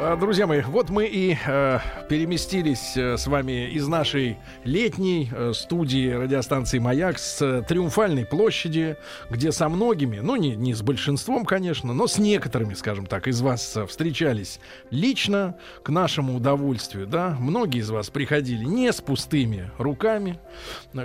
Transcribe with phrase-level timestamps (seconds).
[0.00, 1.78] А, Друзья мои, вот мы и э,
[2.08, 8.96] переместились э, с вами из нашей летней э, студии радиостанции «Маяк» с э, Триумфальной площади,
[9.30, 13.40] где со многими, ну не, не с большинством, конечно, но с некоторыми, скажем так, из
[13.42, 14.58] вас э, встречались
[14.90, 17.36] лично к нашему удовольствию, да.
[17.38, 20.40] Многие из вас приходили не с пустыми руками,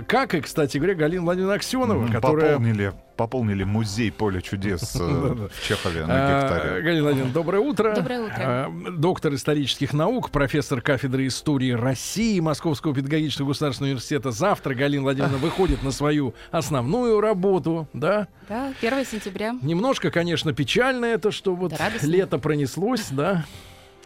[0.08, 2.54] как и, кстати говоря, Галина Владимировна Аксенова, М, которая...
[2.54, 4.98] Пополнили, пополнили музей поля чудес э,
[5.52, 6.82] в Чехове на А, гектаре.
[6.82, 7.94] Галина Владимировна, доброе утро.
[7.94, 8.36] Доброе утро.
[8.38, 14.30] А, Доктор исторических наук, профессор кафедры истории России Московского педагогического государственного университета.
[14.30, 18.28] Завтра Галина Владимировна выходит на свою основную работу, да?
[18.48, 19.56] Да, 1 сентября.
[19.62, 23.44] Немножко, конечно, печально это, что вот лето пронеслось, да?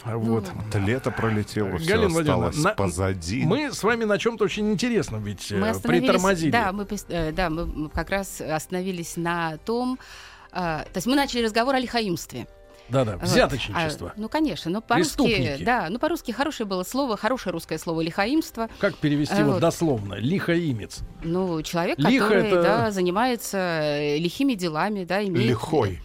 [0.05, 0.51] Ну, Вот.
[0.69, 3.45] Это лето пролетело, все Галина Владимировна, осталось на- позади.
[3.45, 6.51] Мы с вами на чем-то очень интересном ведь Мы э, притормозили.
[6.51, 9.99] да, мы, э, да, мы как раз остановились на том,
[10.51, 12.47] э, то есть мы начали разговор о лихаимстве.
[12.89, 13.23] Да-да, Вот.
[13.23, 14.09] взяточничество.
[14.09, 15.65] А, ну, конечно, но по-русски, Преступники.
[15.65, 18.69] да, ну по-русски хорошее было слово, хорошее русское слово лихаимство.
[18.81, 20.15] Как перевести А, вот дословно?
[20.15, 20.99] Лихоимец.
[21.23, 25.49] Ну, человек, Лихо который это- да, занимается лихими делами, да, имеет...
[25.49, 26.01] Лихой.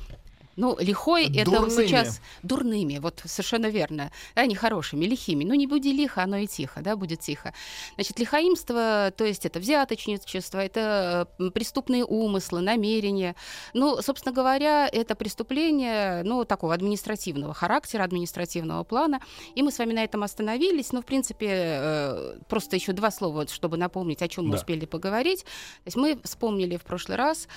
[0.58, 5.44] Ну, лихой это вот сейчас дурными, вот совершенно верно, да, нехорошими, лихими.
[5.44, 7.54] Ну, не буди лихо, оно и тихо, да, будет тихо.
[7.96, 13.36] Значит, лихаимство, то есть это взяточничество, это э, преступные умыслы, намерения.
[13.74, 19.22] Ну, собственно говоря, это преступление, ну, такого административного характера, административного плана.
[19.56, 20.92] И мы с вами на этом остановились.
[20.92, 24.58] Но, в принципе, э, просто еще два слова, чтобы напомнить, о чем мы Да.
[24.58, 25.44] успели поговорить.
[25.44, 27.48] То есть мы вспомнили в прошлый раз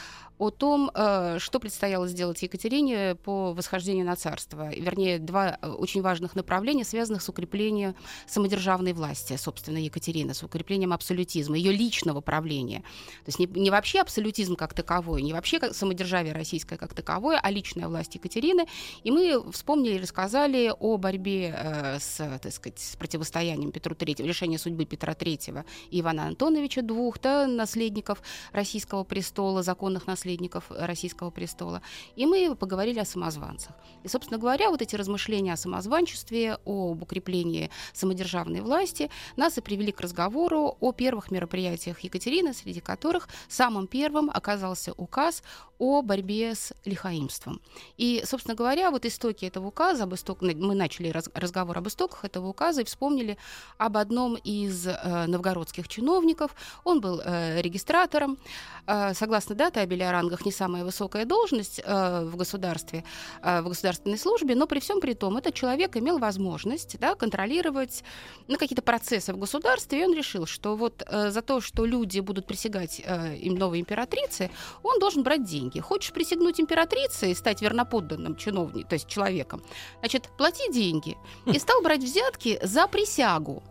[0.41, 4.71] о том, э, что предстояло сделать Екатерине по восхождению на царство.
[4.75, 7.95] Вернее, два э, очень важных направления, связанных с укреплением
[8.27, 12.79] самодержавной власти, собственно, Екатерины, с укреплением абсолютизма, ее личного правления.
[12.79, 17.51] То есть не, не вообще абсолютизм как таковой, не вообще самодержавие российское как таковое, а
[17.51, 18.67] личная власть Екатерины.
[19.05, 24.27] И мы вспомнили и рассказали о борьбе э, с, так сказать, с противостоянием Петру III,
[24.27, 30.30] решение судьбы Петра III и Ивана Антоновича, двух да, наследников российского престола, законных наследников
[30.71, 31.83] российского престола.
[32.17, 33.75] И мы поговорили о самозванцах.
[34.03, 39.93] И, собственно говоря, вот эти размышления о самозванчестве, об укреплении самодержавной власти нас и привели
[39.93, 45.43] к разговору о первых мероприятиях Екатерины, среди которых самым первым оказался указ
[45.81, 47.61] о борьбе с лихаимством.
[47.97, 50.43] И, собственно говоря, вот истоки этого указа, об исток...
[50.43, 53.37] мы начали раз- разговор об истоках этого указа и вспомнили
[53.79, 56.55] об одном из э, новгородских чиновников.
[56.85, 58.39] Он был э, регистратором.
[58.87, 63.03] Э, согласно дате табеля о рангах, не самая высокая должность э, в государстве,
[63.43, 68.05] э, в государственной службе, но при всем при том этот человек имел возможность да, контролировать
[68.49, 72.21] ну, какие-то процессы в государстве, и он решил, что вот э, за то, что люди
[72.21, 74.51] будут присягать э, им новой императрице,
[74.83, 75.70] он должен брать деньги.
[75.79, 79.63] Хочешь присягнуть императрице и стать верноподданным чиновником, то есть человеком,
[80.01, 81.17] значит, плати деньги.
[81.47, 83.63] И стал брать взятки за присягу.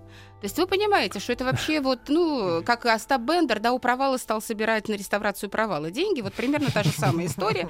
[0.42, 4.18] То есть вы понимаете, что это вообще вот, ну, как Остап Бендер, да, у провала
[4.18, 7.68] стал собирать на реставрацию провала деньги, вот примерно та же самая история.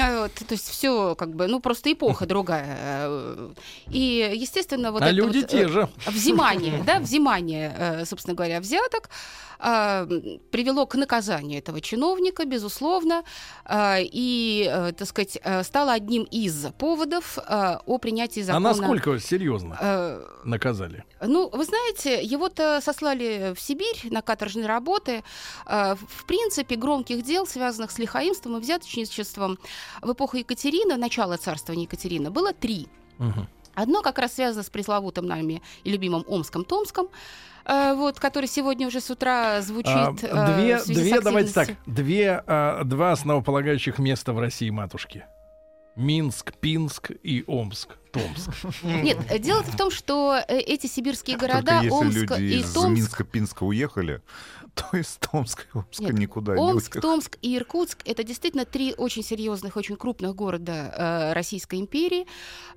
[0.00, 2.76] А, Вот, то есть все как бы, ну, просто эпоха другая.
[2.78, 3.50] Э,
[3.90, 5.88] И, естественно, вот а это люди вот, те э, же.
[6.06, 9.10] взимание, да, взимание, э, собственно говоря, взяток
[9.66, 10.06] а,
[10.50, 13.22] привело к наказанию этого чиновника, безусловно,
[13.64, 18.68] а, и, э, так сказать, э, стало одним из поводов э, о принятии А закона.
[18.68, 21.04] насколько серьезно Э, наказали?
[21.22, 25.22] ну, вы знаете, его-то сослали в Сибирь на каторжные работы.
[25.66, 29.58] Э, В принципе, громких дел, связанных с лихаимством и взяточничеством
[30.02, 32.88] в эпоху Екатерины, начало царствования Екатерины, было три.
[33.18, 33.48] Мгм.
[33.74, 37.08] Одно как раз связано с пресловутым нами и любимым Омском-Томском,
[37.64, 39.88] э, вот, который сегодня уже с утра звучит.
[39.94, 45.24] А, э, две, две, давайте так, две, а, два основополагающих места в России матушки.
[45.96, 48.82] Минск, Пинск и Омск, Томск.
[48.84, 52.60] Нет, э, дело в том, что э, эти сибирские Только города, если Омск люди и
[52.60, 54.22] из Томск, Минска, Пинска уехали,
[54.74, 57.00] то из Томска и Омска Нет, никуда не Омск, уехали.
[57.00, 62.26] Томск и Иркутск— это действительно три очень серьезных, очень крупных города э, Российской империи,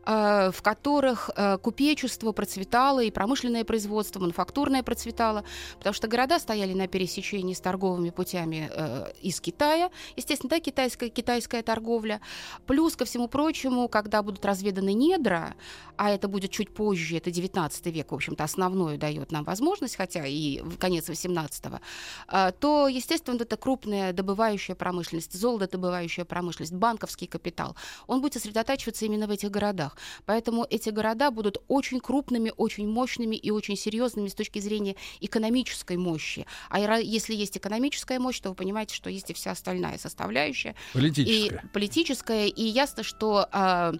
[0.06, 5.44] э, в которых э, купечество процветало, и промышленное производство, мануфактурное процветало,
[5.78, 11.10] потому что города стояли на пересечении с торговыми путями э, из Китая, естественно, да, китайская,
[11.10, 12.22] китайская торговля.
[12.66, 15.56] Плюс, ко всему прочему, когда будут разведаны недра, ядра,
[15.98, 20.26] а это будет чуть позже, это 19 век, в общем-то, основное дает нам возможность, хотя
[20.26, 21.80] и конец 18-го,
[22.28, 27.76] а, то, естественно, это крупная добывающая промышленность, золотодобывающая промышленность, банковский капитал,
[28.06, 29.98] он будет сосредотачиваться именно в этих городах.
[30.26, 35.98] Поэтому эти города будут очень крупными, очень мощными и очень серьезными с точки зрения экономической
[35.98, 36.46] мощи.
[36.70, 40.76] А если есть экономическая мощь, то вы понимаете, что есть и вся остальная составляющая.
[40.94, 41.62] Политическая.
[41.64, 42.48] И политическая.
[42.48, 43.94] И ясно, что э,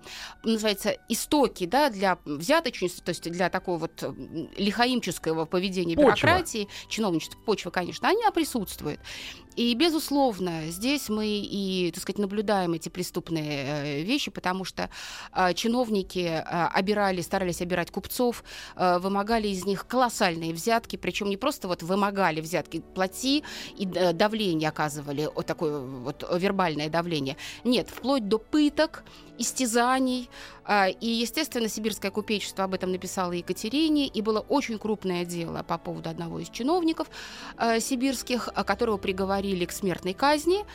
[0.44, 4.04] называется истоки, да, для взяточности, то есть для такого вот
[4.58, 6.10] лихаимческого поведения Почва.
[6.10, 9.00] бюрократии, чиновничества, почва, конечно, они присутствуют.
[9.58, 14.92] И, безусловно, здесь мы и, так сказать, наблюдаем эти преступные э, вещи, потому что
[15.34, 18.44] э, чиновники э, обирали, старались обирать купцов,
[18.76, 23.44] э, вымогали из них колоссальные взятки, причем не просто вот вымогали взятки, плати
[23.76, 27.36] и э, давление оказывали, вот такое вот вербальное давление.
[27.64, 29.04] Нет, вплоть до пыток,
[29.40, 30.30] истязаний.
[30.66, 35.78] А, и, естественно, сибирское купечество об этом написало Екатерине, и было очень крупное дело по
[35.78, 37.08] поводу одного из чиновников
[37.56, 40.66] а, сибирских, которого приговорили к смертной казни.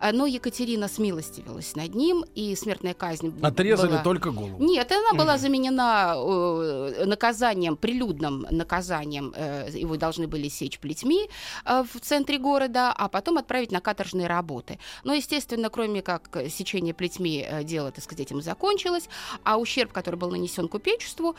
[0.00, 4.02] А, но Екатерина смилостивилась над ним, и смертная казнь Отрезали была...
[4.02, 4.56] только голову.
[4.58, 9.34] Нет, она была заменена э, наказанием, прилюдным наказанием.
[9.36, 11.28] Э, его должны были сечь плетьми
[11.66, 14.78] э, в центре города, а потом отправить на каторжные работы.
[15.04, 19.08] Но, естественно, кроме как сечения плетьми, дело, так сказать, этим закончилось,
[19.44, 21.36] а ущерб, который был нанесен купечеству,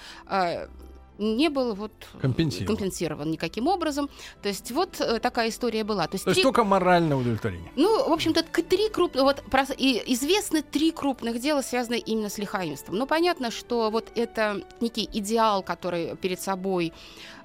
[1.21, 2.75] не был вот компенсирован.
[2.75, 4.09] компенсирован никаким образом.
[4.41, 6.07] То есть вот э, такая история была.
[6.07, 7.71] То есть, То есть только моральное удовлетворение.
[7.75, 9.43] Ну, в общем-то, три крупных, вот
[9.77, 12.95] и известны три крупных дела, связанные именно с лихаимством.
[12.95, 16.93] Но понятно, что вот это некий идеал, который перед собой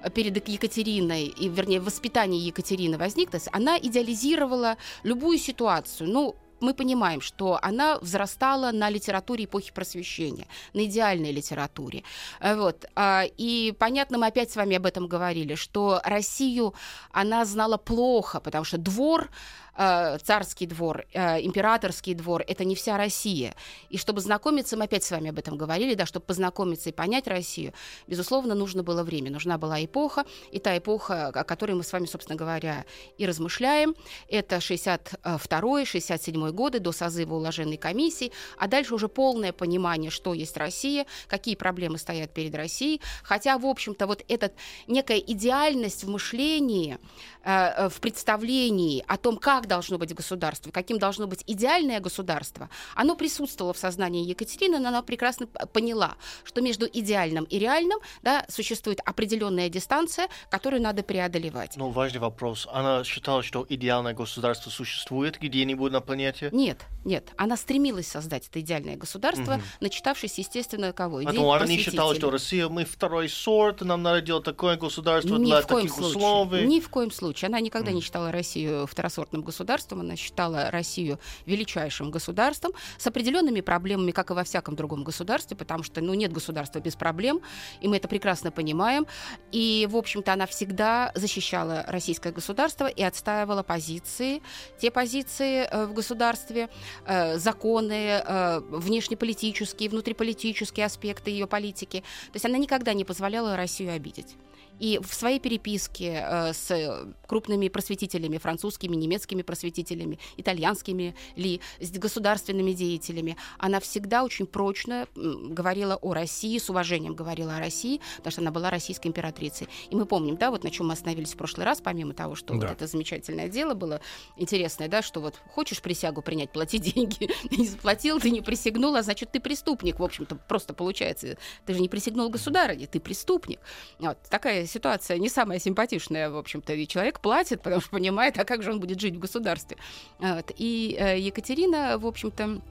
[0.01, 6.09] э, перед Екатериной, и, вернее, в воспитании Екатерины возник, то есть она идеализировала любую ситуацию.
[6.09, 12.03] Ну, мы понимаем, что она взрастала на литературе эпохи просвещения, на идеальной литературе.
[12.39, 12.85] Э, вот.
[12.95, 16.73] А, и понятно, мы опять с вами об этом говорили, что Россию
[17.11, 19.29] она знала плохо, потому что двор
[19.77, 23.53] царский двор, э, императорский двор, это не вся Россия.
[23.89, 27.27] И чтобы знакомиться, мы опять с вами об этом говорили, да, чтобы познакомиться и понять
[27.27, 27.73] Россию,
[28.07, 32.07] безусловно, нужно было время, нужна была эпоха, и та эпоха, о которой мы с вами,
[32.07, 32.85] собственно говоря,
[33.17, 33.95] и размышляем,
[34.29, 41.05] это 62-67 годы до созыва уложенной комиссии, а дальше уже полное понимание, что есть Россия,
[41.27, 44.51] какие проблемы стоят перед Россией, хотя, в общем-то, вот эта
[44.87, 46.97] некая идеальность в мышлении,
[47.43, 52.69] э, э, в представлении о том, как должно быть государство, каким должно быть идеальное государство,
[52.95, 58.45] оно присутствовало в сознании Екатерины, но она прекрасно поняла, что между идеальным и реальным да,
[58.49, 61.77] существует определенная дистанция, которую надо преодолевать.
[61.77, 62.67] Но важный вопрос.
[62.71, 66.49] Она считала, что идеальное государство существует где-нибудь на планете?
[66.51, 67.31] Нет, нет.
[67.37, 69.61] Она стремилась создать это идеальное государство, угу.
[69.81, 71.21] начитавшись, естественно, кого?
[71.23, 75.45] Поэтому она не считала, что Россия, мы второй сорт, нам надо делать такое государство Ни
[75.45, 76.17] для таких случае.
[76.17, 76.65] условий.
[76.65, 77.47] Ни в коем случае.
[77.47, 83.61] Она никогда не считала Россию второсортным государством государством, она считала Россию величайшим государством с определенными
[83.61, 87.41] проблемами, как и во всяком другом государстве, потому что ну, нет государства без проблем,
[87.81, 89.07] и мы это прекрасно понимаем.
[89.51, 94.41] И, в общем-то, она всегда защищала российское государство и отстаивала позиции,
[94.79, 96.69] те позиции э, в государстве,
[97.05, 102.01] э, законы, э, внешнеполитические, внутриполитические аспекты ее политики.
[102.27, 104.37] То есть она никогда не позволяла Россию обидеть.
[104.79, 112.71] И в своей переписке э, с крупными просветителями, французскими, немецкими просветителями, итальянскими ли, с государственными
[112.73, 118.41] деятелями, она всегда очень прочно говорила о России, с уважением говорила о России, потому что
[118.41, 119.67] она была российской императрицей.
[119.89, 122.53] И мы помним, да, вот на чем мы остановились в прошлый раз, помимо того, что
[122.53, 122.67] да.
[122.67, 124.01] вот это замечательное дело было
[124.37, 129.01] интересное, да, что вот хочешь присягу принять, плати деньги, не заплатил, ты не присягнул, а
[129.01, 131.37] значит, ты преступник, в общем-то, просто получается.
[131.65, 133.59] Ты же не присягнул государыне, ты преступник.
[133.99, 138.45] Вот такая ситуация не самая симпатичная, в общем-то, и человек платит, потому что понимает, а
[138.45, 139.77] как же он будет жить в государстве.
[140.19, 140.51] Вот.
[140.57, 142.61] И э, Екатерина, в общем-то,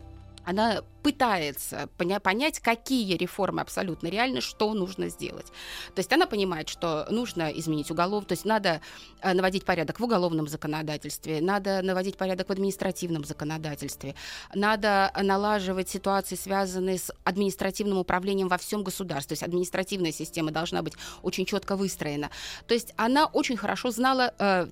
[0.45, 5.47] она пытается поня- понять, какие реформы абсолютно реальны, что нужно сделать.
[5.95, 8.81] То есть она понимает, что нужно изменить уголов, то есть надо
[9.23, 14.17] э, наводить порядок в уголовном законодательстве, надо наводить порядок в административном законодательстве,
[14.53, 19.29] надо налаживать ситуации, связанные с административным управлением во всем государстве.
[19.29, 22.31] То есть административная система должна быть очень четко выстроена.
[22.67, 24.67] То есть она очень хорошо знала э,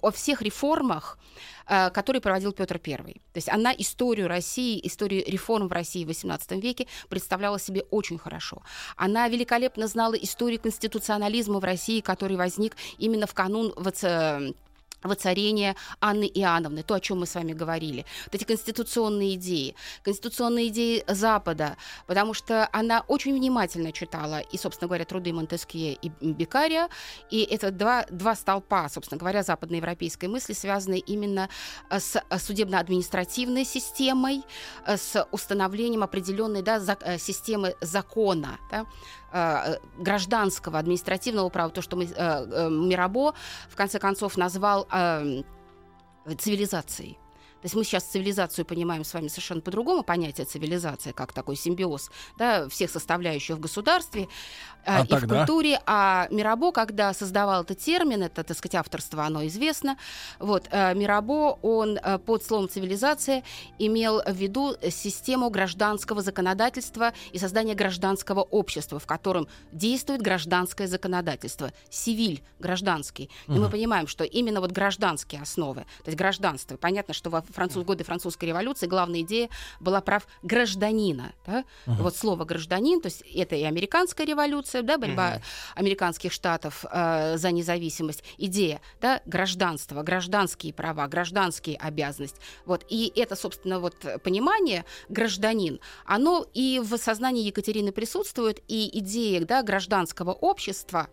[0.00, 1.18] о всех реформах,
[1.70, 2.96] Э, который проводил Петр I.
[2.96, 8.18] То есть она историю России, историю реформ в России в XVIII веке представляла себе очень
[8.18, 8.62] хорошо.
[8.96, 13.72] Она великолепно знала историю конституционализма в России, который возник именно в канун
[15.02, 18.04] воцарение Анны Иоанновны, то, о чем мы с вами говорили.
[18.26, 21.76] Вот эти конституционные идеи, конституционные идеи Запада,
[22.06, 26.88] потому что она очень внимательно читала и, собственно говоря, труды Монтескье и Бекария,
[27.30, 31.48] и это два, два столпа, собственно говоря, западноевропейской мысли, связанные именно
[31.90, 34.42] с судебно-административной системой,
[34.86, 38.86] с установлением определенной да, за, системы закона, да,
[39.98, 43.34] гражданского, административного права, то, что мы, Мирабо
[43.68, 45.42] в конце концов назвал э,
[46.38, 47.18] цивилизацией.
[47.60, 52.10] То есть мы сейчас цивилизацию понимаем с вами совершенно по-другому, понятие цивилизация, как такой симбиоз
[52.38, 54.28] да, всех составляющих в государстве
[54.86, 55.34] а, и тогда?
[55.34, 55.80] в культуре.
[55.86, 59.98] А Мирабо, когда создавал этот термин, это, так сказать, авторство, оно известно,
[60.38, 63.42] вот, а, Мирабо, он а, под словом цивилизация
[63.78, 71.72] имел в виду систему гражданского законодательства и создание гражданского общества, в котором действует гражданское законодательство,
[71.90, 73.30] сивиль гражданский.
[73.48, 73.62] И угу.
[73.62, 78.04] мы понимаем, что именно вот гражданские основы, то есть гражданство, понятно, что во француз, годы
[78.04, 79.48] французской революции главная идея
[79.80, 81.32] была прав гражданина.
[81.46, 81.64] Да?
[81.86, 82.02] Uh-huh.
[82.02, 85.42] Вот слово гражданин, то есть это и американская революция, да, борьба uh-huh.
[85.76, 92.40] американских штатов э, за независимость, идея да, гражданства, гражданские права, гражданские обязанности.
[92.66, 92.84] Вот.
[92.88, 99.62] И это, собственно, вот понимание гражданин, оно и в сознании Екатерины присутствует, и идея да,
[99.62, 101.08] гражданского общества,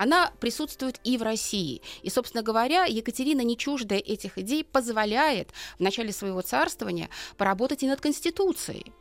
[0.00, 1.82] она присутствует и в России.
[2.00, 7.86] И, собственно говоря, Екатерина, не чуждая этих идей, позволяет в начале своего царствования поработать и
[7.86, 8.94] над Конституцией.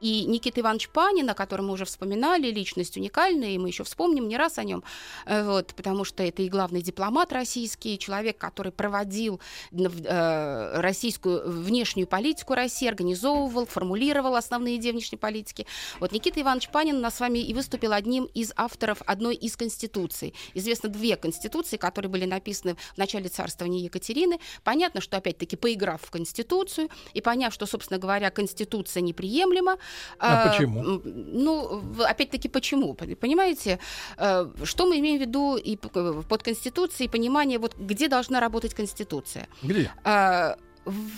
[0.00, 4.28] И Никита Иванович Панин, о котором мы уже вспоминали, личность уникальная, и мы еще вспомним
[4.28, 4.84] не раз о нем,
[5.26, 9.40] э, вот, потому что это и главный дипломат российский, человек, который проводил
[9.72, 15.66] э, российскую внешнюю политику России, организовывал, формулировал основные идеи внешней политики.
[16.00, 19.56] Вот Никита Иванович Панин у нас с вами и выступил одним из авторов одной из
[19.56, 20.34] конституций.
[20.54, 24.38] Известно две конституции, которые были написаны в начале царствования Екатерины.
[24.62, 29.78] Понятно, что опять-таки поиграв в конституцию и поняв, что, собственно говоря, конституция неприемлема,
[30.18, 30.82] а, а почему?
[31.04, 32.94] Ну, опять-таки, почему?
[32.94, 33.78] Понимаете,
[34.16, 39.46] э, что мы имеем в виду и под Конституцией, понимание, вот где должна работать Конституция?
[39.62, 39.90] Где?
[40.04, 40.56] А,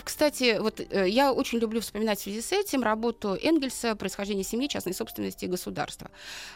[0.05, 4.69] кстати, вот э, я очень люблю вспоминать в связи с этим работу Энгельса «Происхождение семьи,
[4.69, 6.11] частной собственности и государства».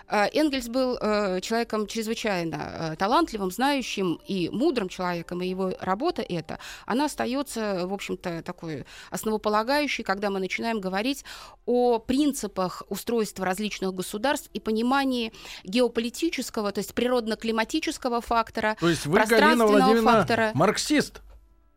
[0.09, 6.59] Э, Энгельс был э, человеком чрезвычайно талантливым, знающим и мудрым человеком, и его работа эта,
[6.87, 11.25] она остается, в общем-то, такой основополагающей, когда мы начинаем говорить
[11.67, 15.33] о принципах устройства различных государств и понимании
[15.65, 20.51] геополитического, то есть природно-климатического фактора, то есть вы, пространственного фактора.
[20.55, 21.23] марксист?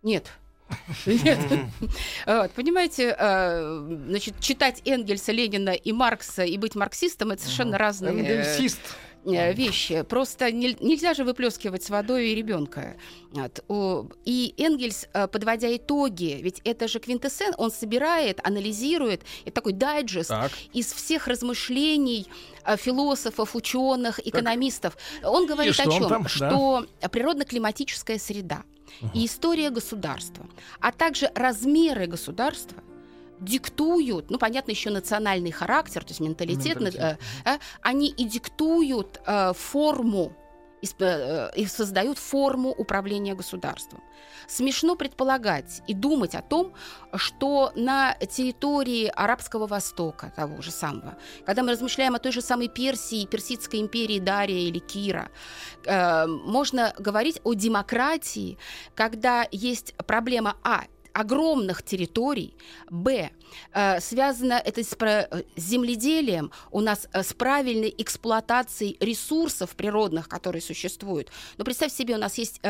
[0.03, 0.27] Нет.
[1.05, 1.39] Нет.
[2.25, 8.13] Вот, понимаете, э, значит, читать Энгельса, Ленина и Маркса и быть марксистом это совершенно разные
[8.13, 8.79] Энгельсист
[9.25, 10.01] э, вещи.
[10.03, 12.97] Просто нельзя же выплескивать с водой и ребенка.
[14.25, 20.29] И Энгельс, э, подводя итоги, ведь это же квинтэссен, он собирает, анализирует, это такой дайджест
[20.29, 20.51] так.
[20.73, 22.27] из всех размышлений
[22.77, 24.97] философов, ученых, экономистов.
[25.21, 25.31] Так.
[25.31, 26.07] Он говорит о чем?
[26.07, 27.09] Там, что да?
[27.09, 28.63] природно-климатическая среда
[29.13, 30.45] и история государства,
[30.79, 32.81] а также размеры государства
[33.39, 37.19] диктуют, ну, понятно, еще национальный характер, то есть менталитет, менталитет.
[37.45, 40.33] Э, э, они и диктуют э, форму
[40.99, 44.01] э, и создают форму управления государством.
[44.47, 46.73] Смешно предполагать и думать о том,
[47.15, 52.67] что на территории Арабского Востока, того же самого, когда мы размышляем о той же самой
[52.67, 55.29] Персии, Персидской империи Дария или Кира,
[55.85, 58.57] э, можно говорить о демократии,
[58.95, 60.85] когда есть проблема А
[61.17, 62.53] огромных территорий.
[62.89, 63.31] Б.
[63.73, 70.61] Э, связано это с, э, земледелием, у нас э, с правильной эксплуатацией ресурсов природных, которые
[70.61, 71.31] существуют.
[71.57, 72.61] Но представь себе, у нас есть...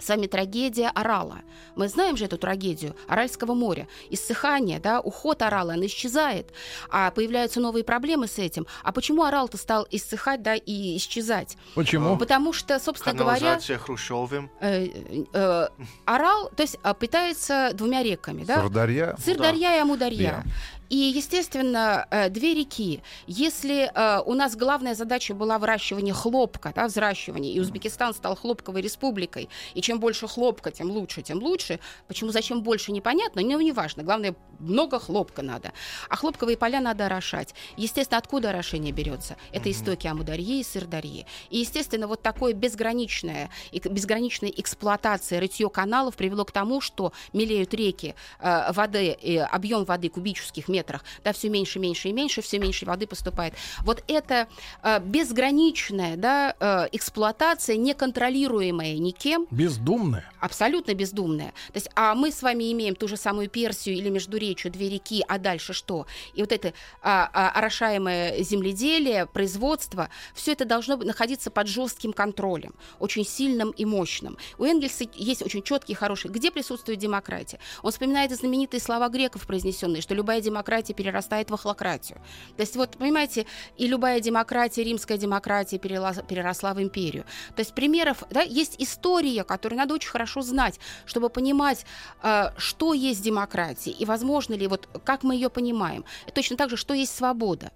[0.00, 1.42] С вами трагедия Орала.
[1.76, 3.86] Мы знаем же эту трагедию Аральского моря.
[4.08, 6.52] Иссыхание, да, уход Орала, он исчезает,
[6.90, 8.66] а появляются новые проблемы с этим.
[8.82, 11.56] А почему Орал-то стал иссыхать, да, и исчезать?
[11.74, 12.16] Почему?
[12.16, 13.58] Потому что, собственно говоря...
[13.60, 14.50] Хрущевым.
[14.60, 14.86] Э,
[15.32, 15.68] э,
[16.04, 18.60] Орал, то есть а, питается двумя реками, да?
[18.60, 19.16] Сырдарья.
[19.18, 19.76] Сырдарья да.
[19.76, 20.44] и Амударья.
[20.90, 23.00] И, естественно, э, две реки.
[23.28, 28.82] Если э, у нас главная задача была выращивание хлопка, да, взращивание, и Узбекистан стал хлопковой
[28.82, 31.78] республикой, и чем больше хлопка, тем лучше, тем лучше.
[32.08, 34.02] Почему, зачем больше, непонятно, но неважно.
[34.02, 35.72] Главное, много хлопка надо.
[36.08, 37.54] А хлопковые поля надо орошать.
[37.76, 39.36] Естественно, откуда орошение берется?
[39.52, 41.24] Это истоки Амударьи и Сырдарьи.
[41.50, 48.16] И, естественно, вот такое безграничное, безграничная эксплуатация рытье каналов привело к тому, что мелеют реки,
[48.40, 49.12] э, воды,
[49.52, 53.54] объем воды кубических метров метрах, да, все меньше, меньше и меньше, все меньше воды поступает.
[53.84, 54.48] Вот это
[54.82, 60.24] э, безграничная, да, э, эксплуатация, неконтролируемая никем, Бездумная.
[60.40, 61.52] абсолютно бездумная.
[61.72, 65.24] То есть, а мы с вами имеем ту же самую Персию или Междуречью, две реки,
[65.28, 66.06] а дальше что?
[66.34, 66.72] И вот это
[67.02, 73.84] а, а, орошаемое земледелие, производство, все это должно находиться под жестким контролем, очень сильным и
[73.84, 74.36] мощным.
[74.58, 76.30] У Энгельса есть очень четкий, хороший.
[76.30, 77.58] Где присутствует демократия?
[77.82, 82.18] Он вспоминает знаменитые слова греков, произнесенные, что любая демократия перерастает в охлократию.
[82.56, 83.46] То есть, вот, понимаете,
[83.76, 87.24] и любая демократия, римская демократия переросла в империю.
[87.56, 91.84] То есть примеров, да, есть история, которую надо очень хорошо знать, чтобы понимать,
[92.22, 96.04] э, что есть демократия и возможно ли, вот как мы ее понимаем.
[96.26, 97.72] И точно так же, что есть свобода.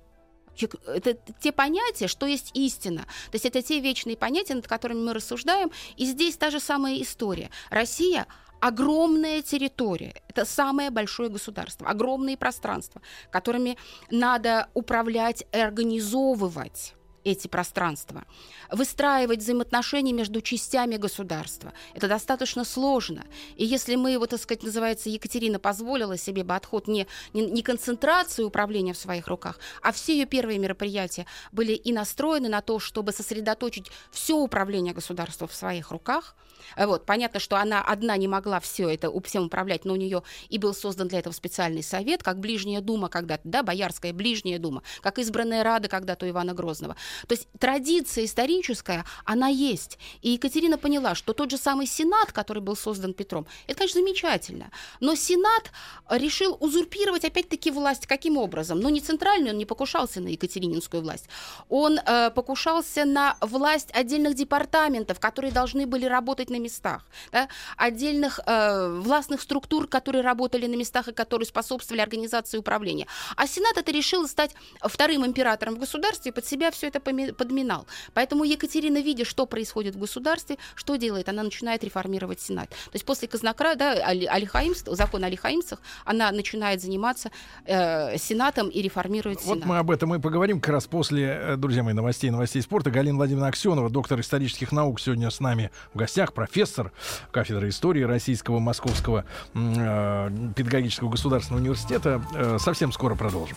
[0.86, 3.02] Это те понятия, что есть истина.
[3.02, 5.70] То есть это те вечные понятия, над которыми мы рассуждаем.
[5.96, 7.50] И здесь та же самая история.
[7.70, 8.26] Россия
[8.64, 10.14] огромная территория.
[10.26, 13.76] Это самое большое государство, огромные пространства, которыми
[14.10, 18.24] надо управлять и организовывать эти пространства,
[18.70, 21.72] выстраивать взаимоотношения между частями государства.
[21.94, 23.24] Это достаточно сложно.
[23.56, 27.62] И если мы, вот, так сказать, называется, Екатерина позволила себе бы отход не, не, не
[27.62, 32.78] концентрацию управления в своих руках, а все ее первые мероприятия были и настроены на то,
[32.78, 36.36] чтобы сосредоточить все управление государства в своих руках.
[36.76, 40.22] Э, Вот, понятно, что она одна не могла все это всем управлять, но у нее
[40.48, 44.82] и был создан для этого специальный совет, как Ближняя дума когда-то, да, Боярская Ближняя дума,
[45.00, 46.96] как избранная Рада когда-то у Ивана Грозного.
[47.26, 49.98] То есть традиция историческая, она есть.
[50.22, 54.70] И Екатерина поняла, что тот же самый Сенат, который был создан Петром, это, конечно, замечательно.
[55.00, 55.70] Но Сенат
[56.10, 58.06] решил узурпировать опять-таки власть.
[58.06, 58.80] Каким образом?
[58.80, 61.28] Ну, не центральную, он не покушался на Екатерининскую власть.
[61.68, 67.06] Он э, покушался на власть отдельных департаментов, которые должны были работать на местах.
[67.32, 73.06] да, Отдельных э, властных структур, которые работали на местах и которые способствовали организации управления.
[73.36, 77.86] А Сенат это решил стать вторым императором в государстве и под себя все это подминал.
[78.14, 81.28] Поэтому Екатерина, видя, что происходит в государстве, что делает?
[81.28, 82.70] Она начинает реформировать Сенат.
[82.70, 87.30] То есть после казнокра, да, али- алихаимств, закона о лихаимцах, она начинает заниматься
[87.66, 89.68] э, Сенатом и реформирует Вот Сенат.
[89.68, 92.90] мы об этом и поговорим как раз после, э, друзья мои, новостей, новостей спорта.
[92.90, 96.92] Галина Владимировна Аксенова, доктор исторических наук, сегодня с нами в гостях, профессор
[97.30, 102.22] кафедры истории Российского Московского э, педагогического государственного университета.
[102.34, 103.56] Э, совсем скоро продолжим.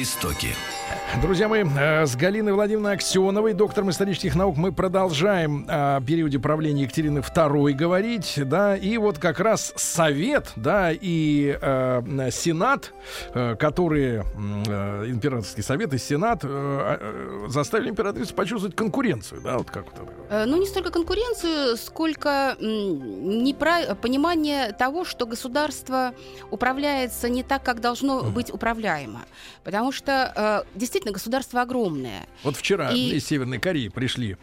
[0.00, 0.77] Истоки.
[1.16, 6.82] Друзья мои, э, с Галиной Владимировной Аксеновой, доктором исторических наук, мы продолжаем о периоде правления
[6.82, 12.92] Екатерины II говорить, да, и вот как раз Совет, да, и э, Сенат,
[13.34, 14.24] э, которые,
[14.68, 16.48] э, императорский совет и Сенат э,
[17.00, 20.46] э, заставили императрицу почувствовать конкуренцию, да, вот как это.
[20.46, 26.12] Ну, не столько конкуренцию, сколько м, непра- понимание того, что государство
[26.50, 29.22] управляется не так, как должно быть управляемо.
[29.64, 32.26] Потому что э, действительно государство огромное.
[32.42, 34.36] Вот вчера И- из Северной Кореи пришли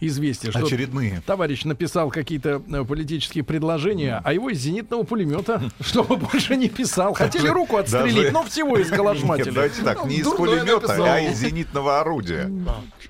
[0.00, 1.22] известия, что Очередные.
[1.26, 7.14] товарищ написал какие-то э, политические предложения, а его из зенитного пулемета, чтобы больше не писал.
[7.14, 9.50] Хотели руку отстрелить, но всего из Нет, калашматили.
[9.50, 12.50] давайте так, не из пулемета, а из зенитного орудия.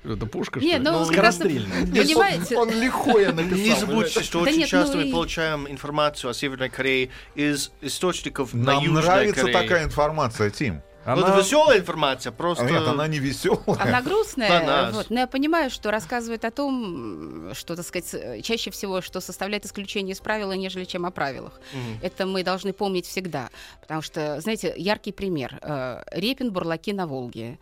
[0.03, 0.77] Это пушка, что ли?
[0.79, 1.85] ну, Ну, как раз- скорострельная.
[1.87, 2.57] Понимаете?
[2.57, 3.57] Он лихое написал.
[3.57, 7.71] Не забудьте, что Да очень нет, часто ну мы получаем информацию о Северной Корее из
[7.81, 9.53] источников на Нам Южной нравится Корее.
[9.61, 10.81] такая информация, Тим.
[11.05, 12.65] Ну, Это веселая информация, просто...
[12.65, 13.63] Нет, она не веселая.
[13.79, 14.95] Она грустная, нас.
[14.95, 19.19] вот, но я понимаю, что рассказывает о том, что, так сказать, э, чаще всего, что
[19.19, 21.59] составляет исключение из правила, нежели чем о правилах.
[21.73, 21.99] Мгм.
[22.01, 23.49] Это мы должны помнить всегда.
[23.81, 25.59] Потому что, знаете, яркий пример.
[25.61, 27.59] э, Репин, бурлаки на Волге.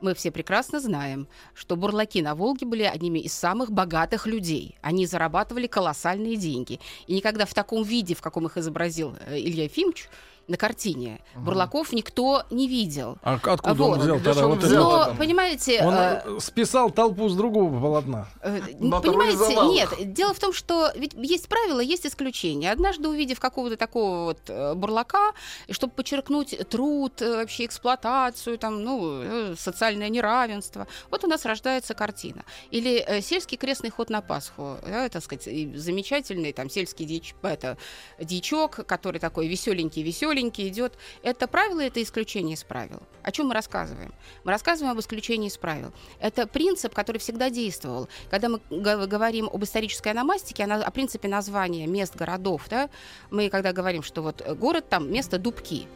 [0.00, 4.76] Мы все прекрасно знаем, что бурлаки на Волге были одними из самых богатых людей.
[4.82, 6.78] Они зарабатывали колоссальные деньги.
[7.06, 10.08] И никогда в таком виде, в каком их изобразил э, Илья Ефимович
[10.48, 13.18] на картине, бурлаков никто не видел.
[13.22, 13.92] А откуда Вот.
[13.92, 15.00] он взял тогда вот взял это?
[15.02, 15.10] это?
[15.12, 18.28] Но, понимаете, Он э, э, списал толпу с другого полотна.
[18.42, 22.70] Э, Понимаете, нет, дело в том, что ведь есть правила, есть исключения.
[22.70, 25.32] Однажды увидев какого-то такого вот э, бурлака,
[25.66, 31.94] и чтобы подчеркнуть труд, э, вообще эксплуатацию, там, ну, социальное неравенство, вот у нас рождается
[31.94, 32.44] картина.
[32.70, 37.76] Или сельский крестный ход на Пасху, да, так сказать, замечательный там сельский дич, это,
[38.18, 40.94] дичок, который такой веселенький-веселенький идет.
[41.22, 43.02] Это правило, это исключение из правил.
[43.22, 44.12] О чем мы рассказываем?
[44.44, 45.92] Мы рассказываем об исключении из правил.
[46.20, 48.08] Это принцип, который всегда действовал.
[48.30, 52.90] Когда мы говорим об исторической аномастике, о, принципе названия мест городов, да,
[53.30, 55.86] мы когда говорим, что вот город там место Дубки,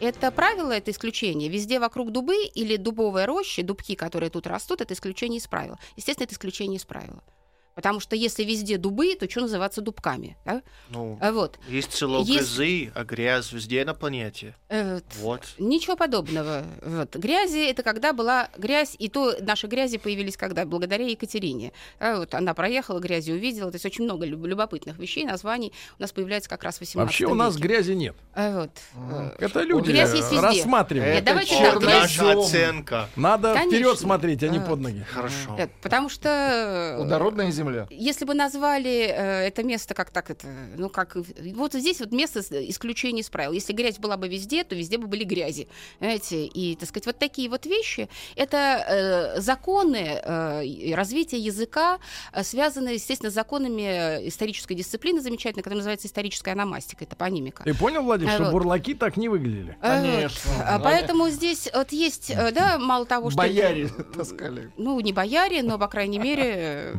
[0.00, 1.50] Это правило, это исключение.
[1.50, 5.78] Везде вокруг дубы или дубовые рощи, дубки, которые тут растут, это исключение из правила.
[5.96, 7.22] Естественно, это исключение из правила.
[7.80, 10.36] Потому что если везде дубы, то что называться дубками?
[10.44, 10.60] Да?
[10.90, 11.58] Ну, А Вот.
[11.66, 14.54] есть целые Есть- грязы, а грязь везде на планете.
[14.68, 15.40] Э, Вот.
[15.58, 16.62] Ничего подобного.
[16.82, 17.16] Вот.
[17.16, 20.66] Грязи это когда была грязь, и то наши грязи появились когда?
[20.66, 21.72] Благодаря Екатерине.
[21.98, 23.70] А вот она проехала, грязи увидела.
[23.70, 27.06] То есть очень много люб- любопытных вещей, названий у нас появляется как раз в 18
[27.06, 27.66] Вообще у нас веке.
[27.68, 28.16] грязи нет.
[28.34, 28.70] А вот.
[28.94, 30.40] э, Это люди Грязь есть везде.
[30.46, 31.14] рассматривают.
[31.14, 33.08] Нет, давайте так, грязь- наша оценка.
[33.16, 33.76] Надо Конечно.
[33.78, 34.60] вперед смотреть, а не А.
[34.60, 35.02] под ноги.
[35.10, 35.56] Хорошо.
[35.80, 36.94] Потому что...
[36.98, 37.69] Плодородная земля.
[37.90, 41.16] Если бы назвали э, это место как так это, ну как
[41.54, 43.52] вот здесь вот место исключение из правил.
[43.52, 47.18] Если грязь была бы везде, то везде бы были грязи, знаете, и так сказать вот
[47.18, 48.08] такие вот вещи.
[48.36, 51.98] Это э, законы э, развития языка,
[52.42, 57.64] связанные, естественно, с законами исторической дисциплины замечательной, которая называется историческая аномастика, топонимика.
[57.64, 58.52] Ты понял, Владимир, А, что вот.
[58.52, 59.76] бурлаки так не выглядели?
[59.80, 60.50] Конечно.
[60.56, 60.82] вот.
[60.82, 63.38] Поэтому здесь вот есть, да, мало того, что...
[63.38, 64.70] Бояре таскали.
[64.76, 66.94] Ну, не бояре, но, по крайней мере, э,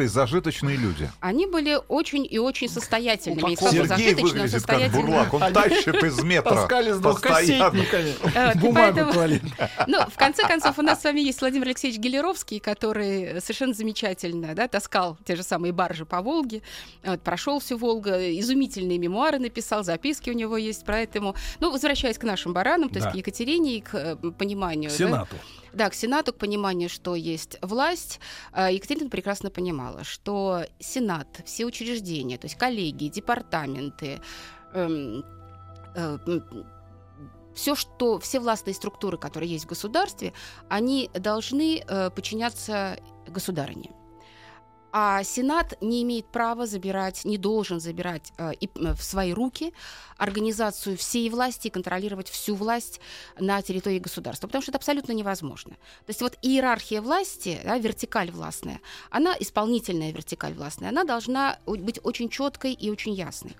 [0.00, 1.10] Богатые, зажиточные люди.
[1.20, 3.52] Они были очень и очень состоятельными.
[3.52, 5.00] и как бы Сергей зажиточно, выглядит как состоятельно.
[5.00, 5.34] бурлак.
[5.34, 6.54] Он тащит из метра.
[6.54, 8.54] Таскали с двухкассетниками.
[8.54, 9.40] И Бумагу клали.
[9.86, 14.54] Ну, в конце концов, у нас с вами есть Владимир Алексеевич Гелеровский, который совершенно замечательно
[14.54, 16.62] да, таскал те же самые баржи по Волге,
[17.04, 21.34] вот, прошел всю Волгу, изумительные мемуары написал, записки у него есть, поэтому...
[21.60, 23.12] Ну, возвращаясь к нашим баранам, то есть Да.
[23.12, 24.90] к Екатерине и к э, пониманию...
[24.90, 25.36] Да, Сенату.
[25.72, 28.20] Да, к Сенату, к пониманию, что есть власть.
[28.52, 34.20] А, Екатерина прекрасно понимала, что Сенат, все учреждения, то есть коллегии, департаменты,
[34.74, 35.24] эм,
[37.54, 40.32] все, что, все властные структуры, которые есть в государстве,
[40.68, 43.90] они должны э, подчиняться государыне.
[44.92, 49.72] А Сенат не имеет права забирать, не должен забирать э, и, э, в свои руки
[50.20, 53.00] организацию всей власти и контролировать всю власть
[53.38, 55.72] на территории государства, потому что это абсолютно невозможно.
[55.72, 62.00] То есть вот иерархия власти, да, вертикаль властная, она, исполнительная вертикаль властная, она должна быть
[62.02, 63.56] очень четкой и очень ясной.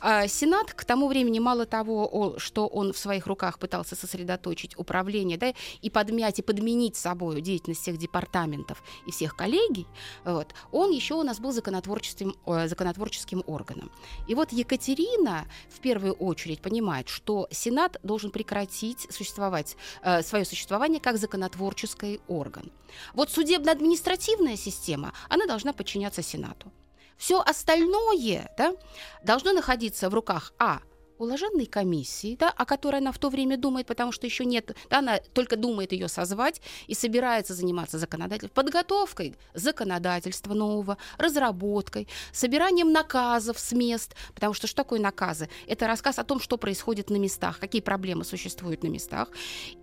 [0.00, 5.36] А Сенат к тому времени мало того, что он в своих руках пытался сосредоточить управление
[5.36, 5.52] да,
[5.82, 9.86] и подмять и подменить собой деятельность всех департаментов и всех коллегий,
[10.24, 13.90] вот, он еще у нас был законотворческим, э, законотворческим органом.
[14.26, 21.00] И вот Екатерина в первую очередь понимает, что Сенат должен прекратить существовать, э, свое существование
[21.00, 22.70] как законотворческий орган.
[23.14, 26.72] Вот судебно-административная система, она должна подчиняться Сенату.
[27.16, 28.74] Все остальное да,
[29.24, 30.80] должно находиться в руках А
[31.18, 34.98] уложенной комиссии, да, о которой она в то время думает, потому что еще нет, да,
[34.98, 43.58] она только думает ее созвать и собирается заниматься законодательством, подготовкой законодательства нового, разработкой, собиранием наказов
[43.58, 45.48] с мест, потому что что такое наказы?
[45.66, 49.28] Это рассказ о том, что происходит на местах, какие проблемы существуют на местах.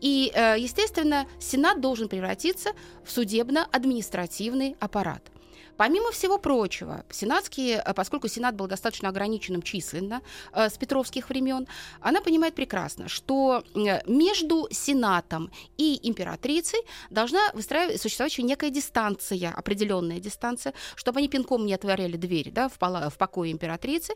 [0.01, 2.71] И, э, естественно, Сенат должен превратиться
[3.03, 5.31] в судебно-административный аппарат.
[5.77, 10.21] Помимо всего прочего, сенатские, э, поскольку Сенат был достаточно ограниченным численно
[10.53, 11.67] э, с петровских времен,
[12.01, 13.63] она понимает прекрасно, что
[14.05, 21.65] между Сенатом и императрицей должна выстраивать, существовать еще некая дистанция, определенная дистанция, чтобы они пинком
[21.65, 24.13] не отворяли двери да, в, пола- в покое императрицы.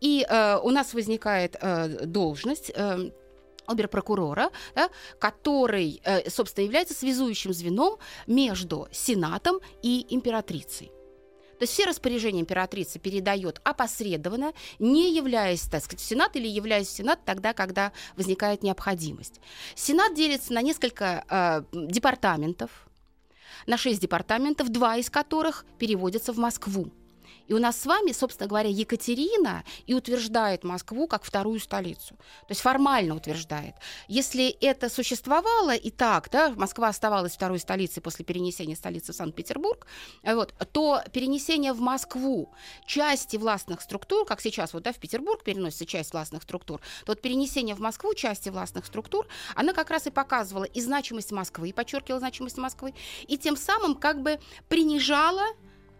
[0.00, 3.10] И э, у нас возникает э, должность э,
[3.66, 10.90] оберпрокурора, да, который, э, собственно, является связующим звеном между Сенатом и императрицей.
[11.62, 16.88] То есть все распоряжения императрицы передает опосредованно, не являясь, так сказать, в Сенат или являясь
[16.88, 19.40] в Сенат тогда, когда возникает необходимость.
[19.76, 22.88] Сенат делится на несколько э, департаментов,
[23.68, 26.90] на шесть департаментов, два из которых переводятся в Москву.
[27.48, 32.16] И у нас с вами, собственно говоря, Екатерина и утверждает Москву как вторую столицу.
[32.16, 33.74] То есть формально утверждает.
[34.08, 39.86] Если это существовало и так, да, Москва оставалась второй столицей после перенесения столицы в Санкт-Петербург,
[40.22, 42.52] э, вот, то перенесение в Москву
[42.86, 47.20] части властных структур, как сейчас вот, да, в Петербург переносится часть властных структур, то вот
[47.20, 51.72] перенесение в Москву части властных структур, она как раз и показывала и значимость Москвы, и
[51.72, 52.94] подчеркивала значимость Москвы,
[53.26, 55.44] и тем самым как бы принижала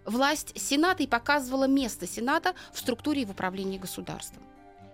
[0.05, 4.43] власть Сената и показывала место Сената в структуре и в управлении государством.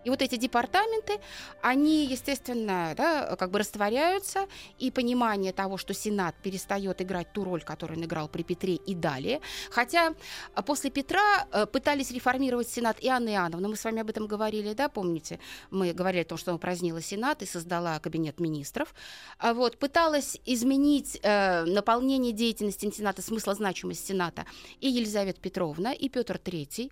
[0.09, 1.21] И вот эти департаменты,
[1.61, 4.47] они, естественно, да, как бы растворяются,
[4.79, 8.95] и понимание того, что Сенат перестает играть ту роль, которую он играл при Петре и
[8.95, 9.43] далее.
[9.71, 10.15] Хотя
[10.55, 14.27] а, после Петра э, пытались реформировать Сенат и Анна Иоанновна, мы с вами об этом
[14.27, 15.41] говорили, да, помните?
[15.71, 18.95] Мы говорили о том, что она упразднила Сенат и создала кабинет министров.
[19.39, 24.47] А вот, пыталась изменить э, наполнение деятельности Сената, смысла значимость Сената
[24.81, 26.91] и Елизавета Петровна, и Петр III,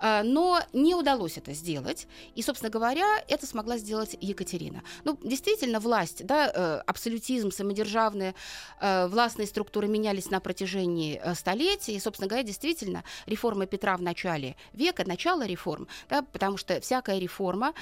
[0.00, 2.06] э, но не удалось это сделать.
[2.34, 4.82] И, собственно собственно говоря, это смогла сделать Екатерина.
[5.04, 8.34] Ну, действительно, власть, да, э, абсолютизм, самодержавные
[8.80, 11.94] э, властные структуры менялись на протяжении э, столетий.
[11.94, 17.20] И, собственно говоря, действительно, реформа Петра в начале века, начало реформ, да, потому что всякая
[17.20, 17.74] реформа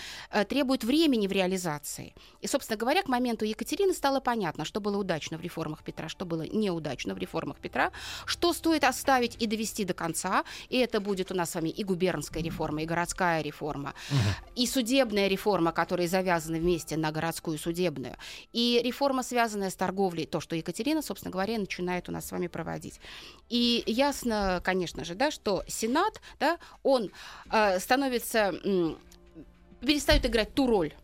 [0.49, 2.15] требует времени в реализации.
[2.43, 6.27] И, собственно говоря, к моменту Екатерины стало понятно, что было удачно в реформах Петра, что
[6.27, 7.93] было неудачно в реформах Петра,
[8.27, 10.45] что стоит оставить и довести до конца.
[10.69, 14.56] И это будет у нас с вами и губернская реформа, и городская реформа, угу.
[14.57, 18.17] И судебная реформа, которые завязаны вместе на городскую судебную,
[18.53, 22.49] и реформа, связанная с торговлей, то, что Екатерина, собственно говоря, начинает у нас с вами
[22.49, 22.99] проводить.
[23.51, 27.11] И ясно, конечно же, да, что Сенат, да, он
[27.53, 28.95] э, становится, э,
[29.81, 30.95] перестает играть ту роль,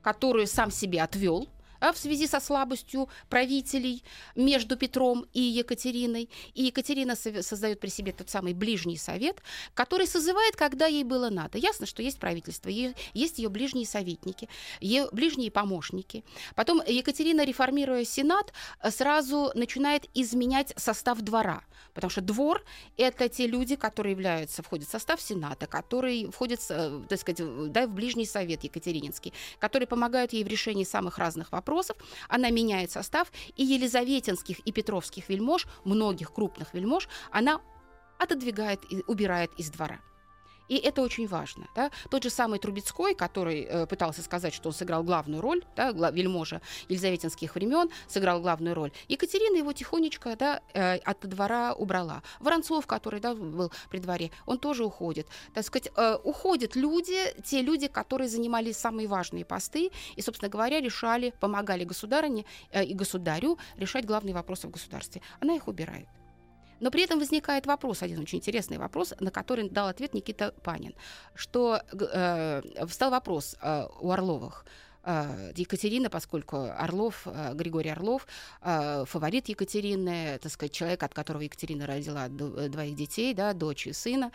[0.00, 1.48] которую сам себе отвел,
[1.90, 4.04] в связи со слабостью правителей
[4.36, 6.28] между Петром и Екатериной.
[6.54, 9.42] И Екатерина создает при себе тот самый ближний совет,
[9.74, 11.58] который созывает, когда ей было надо.
[11.58, 14.48] Ясно, что есть правительство, есть ее ближние советники,
[14.80, 16.24] ее ближние помощники.
[16.54, 18.52] Потом Екатерина, реформируя Сенат,
[18.90, 21.64] сразу начинает изменять состав двора,
[21.94, 22.64] потому что двор–
[22.96, 27.86] это те люди, которые являются, входят в состав Сената, которые входят, э, так сказать, да,
[27.86, 31.96] в ближний совет Екатерининский, которые помогают ей в решении самых разных вопросов, вопросов,
[32.28, 37.60] она меняет состав, и елизаветинских и петровских вельмож, многих крупных вельмож, она
[38.18, 40.00] отодвигает и убирает из двора.
[40.72, 41.68] И это очень важно.
[41.74, 41.90] Да?
[42.08, 46.62] Тот же самый Трубецкой, который э, пытался сказать, что он сыграл главную роль, да, вельможа
[46.88, 48.90] Елизаветинских времен, сыграл главную роль.
[49.06, 52.22] Екатерина его тихонечко да, э, от двора убрала.
[52.40, 55.26] Воронцов, который да, был при дворе, он тоже уходит.
[55.52, 60.80] Так сказать, э, уходят люди, те люди, которые занимали самые важные посты и, собственно говоря,
[60.80, 65.20] решали, помогали государине э, и государю решать главные вопросы в государстве.
[65.38, 66.08] Она их убирает.
[66.82, 70.94] Но при этом возникает вопрос, один очень интересный вопрос, на который дал ответ Никита Панин,
[71.32, 74.64] что э, встал вопрос э, у Орловых,
[75.04, 78.26] э, Екатерина, поскольку Орлов, э, Григорий Орлов,
[78.62, 83.92] э, фаворит Екатерины, так сказать, человек, от которого Екатерина родила двоих детей, да, дочь и
[83.92, 84.32] сына,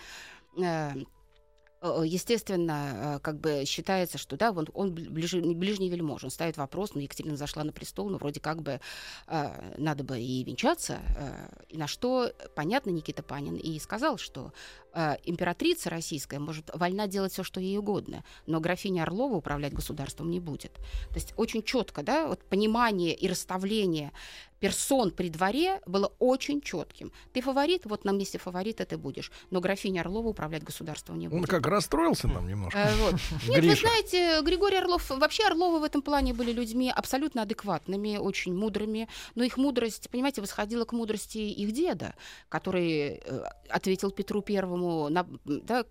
[1.82, 6.96] естественно, э, как бы считается, что да, он, он ближ, ближний вельмож, он ставит вопрос,
[6.96, 8.80] ну, Екатерина зашла на престол, ну, вроде как бы
[9.28, 14.54] э, надо бы и венчаться, э, на что, понятно, Никита Панин и сказал, что
[14.94, 20.32] э, императрица российская может вольна делать все, что ей угодно, но графиня Орлова управлять государством
[20.32, 20.74] не будет.
[21.10, 24.12] То есть очень четко, да, вот понимание и расставление
[24.60, 27.12] персон при дворе было очень четким.
[27.34, 29.32] Ты фаворит, вот на месте фаворита ты будешь.
[29.52, 31.41] Но графиня Орлова управлять государством не будет.
[31.41, 32.78] Он как расстроился там немножко.
[32.78, 33.15] Э, вот.
[33.48, 38.56] Нет, вы знаете, Григорий Орлов, вообще Орловы в этом плане были людьми абсолютно адекватными, очень
[38.56, 39.08] мудрыми.
[39.36, 42.15] Но их мудрость, понимаете, восходила к мудрости их деда,
[42.50, 45.86] который э, ответил Петру Первому на, да,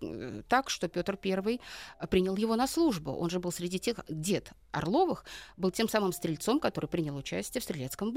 [0.47, 1.61] так, что Петр Первый
[2.09, 3.11] принял его на службу.
[3.11, 5.25] Он же был среди тех, дед Орловых,
[5.55, 8.11] был тем самым стрельцом, который принял участие в стрелецком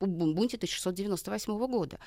[0.00, 1.98] бунте бунте 1698 года.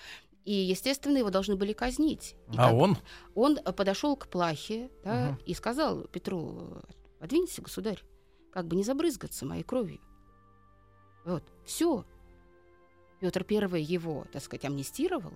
[0.45, 2.35] И, естественно, его должны были казнить.
[2.53, 2.97] И а он?
[3.35, 5.43] Он подошел к плахе да, угу.
[5.45, 6.81] и сказал Петру,
[7.19, 8.01] подвинься, государь,
[8.51, 9.99] как бы не забрызгаться моей кровью.
[11.25, 12.05] Вот, все.
[13.19, 15.33] Петр Первый его, так сказать, амнистировал,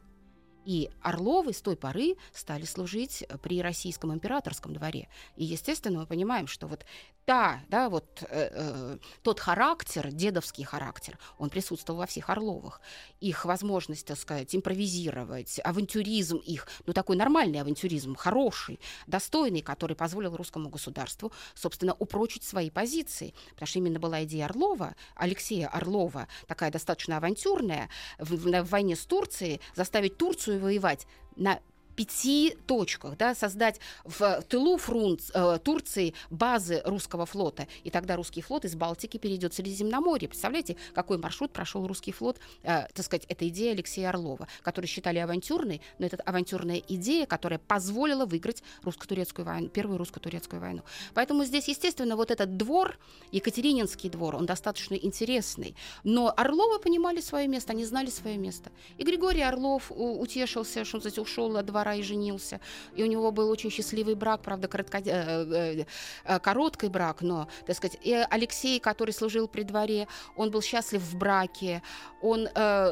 [0.65, 5.07] и Орловы с той поры стали служить при российском императорском дворе.
[5.35, 6.85] И, естественно, мы понимаем, что вот
[7.25, 12.81] та, да, вот э, э, тот характер, дедовский характер, он присутствовал во всех Орловых.
[13.19, 20.35] Их возможность, так сказать, импровизировать, авантюризм их, ну такой нормальный авантюризм, хороший, достойный, который позволил
[20.35, 23.33] русскому государству, собственно, упрочить свои позиции.
[23.51, 28.95] Потому что именно была идея Орлова, Алексея Орлова, такая достаточно авантюрная, в, в, в войне
[28.95, 31.07] с Турцией, заставить Турцию воевать.
[31.35, 31.59] На
[31.95, 37.67] пяти точках, да, создать в тылу фрунт, э, Турции базы русского флота.
[37.83, 40.27] И тогда русский флот из Балтики перейдет в Средиземноморье.
[40.27, 45.19] Представляете, какой маршрут прошел русский флот, э, так сказать, это идея Алексея Орлова, который считали
[45.19, 50.81] авантюрной, но это авантюрная идея, которая позволила выиграть русско-турецкую войну, первую русско-турецкую войну.
[51.13, 52.97] Поэтому здесь, естественно, вот этот двор,
[53.31, 55.75] Екатерининский двор, он достаточно интересный.
[56.03, 58.71] Но Орловы понимали свое место, они знали свое место.
[58.97, 62.59] И Григорий Орлов утешился, что он, ушел от двора и женился.
[62.95, 65.85] И у него был очень счастливый брак, правда, коротко, э, э,
[66.25, 71.01] э, короткий брак, но, так сказать, и Алексей, который служил при дворе, он был счастлив
[71.01, 71.81] в браке.
[72.21, 72.47] Он,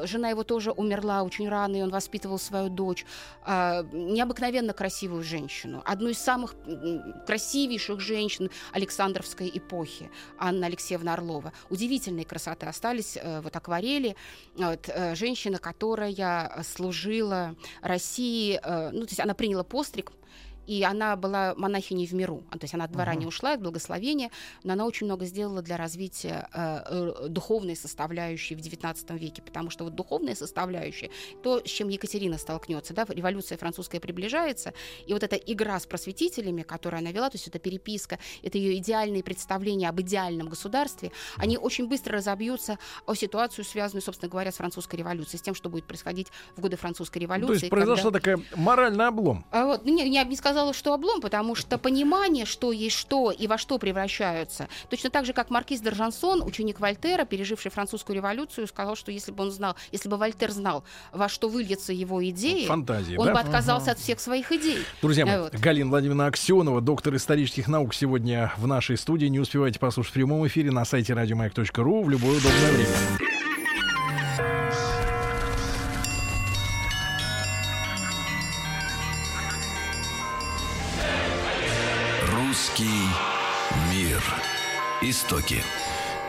[0.06, 3.06] жена его тоже умерла очень рано, и он воспитывал свою дочь.
[3.45, 5.84] Необыкновенно красивую женщину.
[5.86, 6.56] Одну из самых
[7.28, 11.54] красивейших женщин Александровской эпохи, Анна Алексеевна Орлова.
[11.69, 14.15] Удивительные красоты остались вот акварели.
[14.56, 18.60] Вот, женщина, которая служила России
[18.92, 20.12] ну, то есть она приняла постриг,
[20.70, 22.44] и она была монахиней в миру.
[22.52, 23.22] А, То есть она от двора Мгм.
[23.22, 24.30] не ушла, от благословения,
[24.64, 26.82] но она очень много сделала для развития э,
[27.24, 31.10] э, духовной составляющей в XIX веке, потому что вот духовная составляющая,
[31.42, 34.74] то, с чем Екатерина столкнется, да, революция французская приближается,
[35.08, 38.78] и вот эта игра с просветителями, которую она вела, то есть это переписка, это ее
[38.78, 42.78] идеальные представления об идеальном государстве, они очень быстро разобьются
[43.08, 46.76] о ситуацию, связанную, собственно говоря, с французской революцией, с тем, что будет происходить в годы
[46.78, 47.48] французской революции.
[47.48, 49.46] То есть произошла когда- такая моральный облом.
[49.52, 52.95] а вот, ну, не, я бы не сказала, что облом, потому что понимание, что есть
[52.95, 58.15] что и во что превращаются, точно так же, как маркиз Д'Аржансон, ученик Вольтера, переживший французскую
[58.15, 62.24] революцию, сказал, что если бы он знал, если бы Вольтер знал, во что выльется его
[62.30, 63.34] идеи, Фантазии, он да?
[63.34, 64.80] бы отказался от всех своих идей.
[65.02, 65.54] Друзья мои, вот.
[65.56, 69.26] Галина Владимировна Аксенова, доктор исторических наук, сегодня в нашей студии.
[69.28, 73.49] Не успевайте послушать в прямом эфире на сайте радиомаяк.ру в любое удобное время.
[85.10, 85.56] Истоки.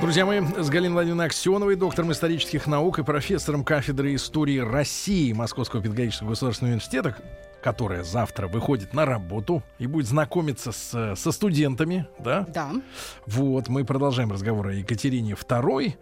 [0.00, 5.82] Друзья мои, с Галиной Владимировной Аксеновой, доктором исторических наук и профессором кафедры истории России Московского
[5.82, 7.14] педагогического государственного университета,
[7.62, 12.46] которая завтра выходит на работу и будет знакомиться с, со студентами, да?
[12.48, 12.72] Да.
[13.26, 15.94] Вот, мы продолжаем разговор о Екатерине II.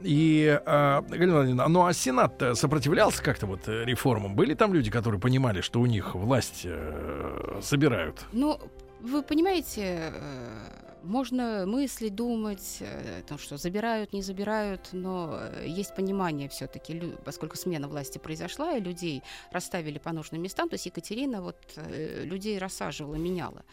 [0.00, 4.34] И, э, Галина Владимировна, ну а Сенат сопротивлялся как-то вот э, реформам?
[4.34, 8.24] Были там люди, которые понимали, что у них власть э, собирают?
[8.32, 8.58] Ну,
[9.02, 15.66] вы понимаете, э, можно мыслить, думать, э, о том, что забирают, не забирают, но э,
[15.66, 20.86] есть понимание все-таки, поскольку смена власти произошла, и людей расставили по нужным местам, то есть
[20.86, 23.64] Екатерина вот э, людей рассаживала, меняла,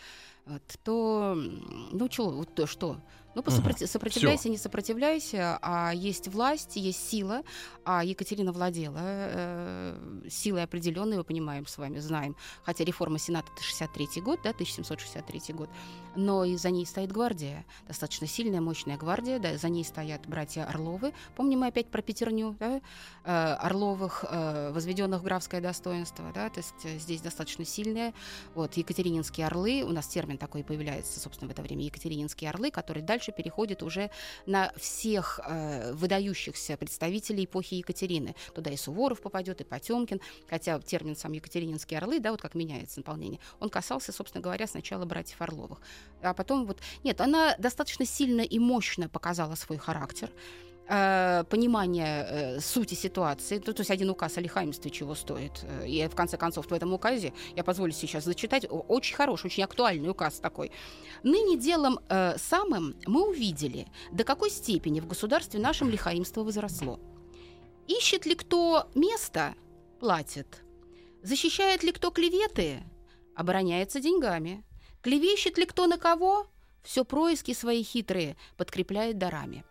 [0.45, 1.35] вот, то,
[1.91, 2.97] ну, чё, вот то, что?
[3.45, 7.43] Ну, посопроти- сопротивляйся, не сопротивляйся, а есть власть, есть сила,
[7.85, 13.63] а Екатерина владела э, силой определенной, мы понимаем с вами, знаем, хотя реформа Сената это
[13.63, 15.69] 63 год, да, 1763 год,
[16.15, 20.65] но и за ней стоит гвардия, достаточно сильная, мощная гвардия, да, за ней стоят братья
[20.65, 22.81] Орловы, помним мы опять про пятерню, да,
[23.23, 28.13] э, Орловых, э, возведенных в графское достоинство, да, то есть э, здесь достаточно сильная,
[28.55, 33.03] вот, Екатерининские орлы, у нас термин такой появляется, собственно, в это время, Екатерининские орлы, которые
[33.03, 34.09] дальше переходят уже
[34.45, 38.35] на всех э, выдающихся представителей эпохи Екатерины.
[38.53, 42.99] Туда и Суворов попадет, и Потемкин, хотя термин сам Екатерининские орлы, да, вот как меняется
[42.99, 45.79] наполнение, он касался, собственно говоря, сначала братьев Орловых.
[46.21, 46.79] А потом вот...
[47.03, 50.29] Нет, она достаточно сильно и мощно показала свой характер
[50.89, 53.61] э, понимание э, сути ситуации.
[53.65, 55.63] Ну, то есть один указ о лихаимстве чего стоит.
[55.63, 59.63] Э, И в конце концов в этом указе, я позволю сейчас зачитать, очень хороший, очень
[59.63, 60.71] актуальный указ такой.
[61.23, 66.99] Ныне делом э, самым мы увидели, до какой степени в государстве нашем лихаимство возросло.
[67.87, 69.55] Ищет ли кто место,
[69.99, 70.63] платит.
[71.23, 72.83] Защищает ли кто клеветы,
[73.35, 74.63] обороняется деньгами.
[75.01, 76.47] Клевещет ли кто на кого,
[76.83, 79.63] все происки свои хитрые подкрепляет дарами.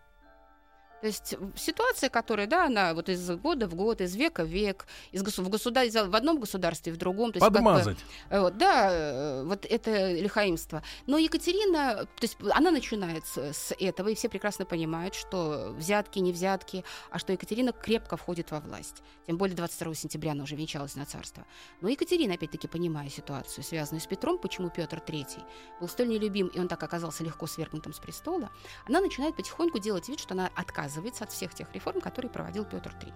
[1.00, 4.86] То есть ситуация, которая, да, она вот из года в год, из века в век,
[5.12, 7.32] из госу- в, государ- в одном государстве, в другом.
[7.32, 7.98] То есть как бы, Подмазать.
[8.30, 10.82] Э, Вот, да, э, вот это лихаимство.
[11.06, 16.18] Но Екатерина, то есть она начинает с, с этого, и все прекрасно понимают, что взятки,
[16.18, 19.02] не взятки, а что Екатерина крепко входит во власть.
[19.26, 21.44] Тем более 22 сентября она уже венчалась на царство.
[21.80, 25.42] Но Екатерина, опять-таки, понимая ситуацию, связанную с Петром, почему Петр III
[25.80, 28.50] был столь нелюбим, и он так оказался легко свергнутым с престола,
[28.88, 30.87] она начинает потихоньку делать вид, что она отказывается
[31.24, 33.12] от всех тех реформ, которые проводил Петр III.